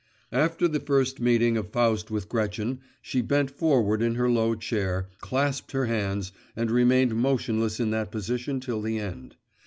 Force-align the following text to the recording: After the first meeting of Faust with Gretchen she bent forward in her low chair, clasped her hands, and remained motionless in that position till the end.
After 0.31 0.67
the 0.67 0.79
first 0.79 1.19
meeting 1.19 1.57
of 1.57 1.69
Faust 1.69 2.09
with 2.09 2.27
Gretchen 2.27 2.79
she 3.03 3.21
bent 3.21 3.51
forward 3.51 4.01
in 4.01 4.15
her 4.15 4.31
low 4.31 4.55
chair, 4.55 5.11
clasped 5.19 5.73
her 5.73 5.85
hands, 5.85 6.31
and 6.55 6.71
remained 6.71 7.13
motionless 7.15 7.79
in 7.79 7.91
that 7.91 8.09
position 8.11 8.59
till 8.59 8.81
the 8.81 8.97
end. 8.97 9.35